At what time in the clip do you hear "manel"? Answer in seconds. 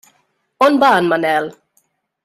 1.13-1.55